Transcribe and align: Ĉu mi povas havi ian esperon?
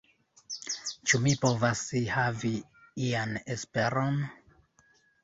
Ĉu 1.09 1.19
mi 1.25 1.33
povas 1.43 1.83
havi 2.13 2.51
ian 3.09 3.37
esperon? 3.57 4.19